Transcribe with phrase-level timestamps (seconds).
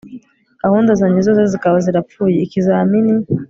[0.63, 3.13] gahunda zajye zose zikaba zirapfuye ikizima ni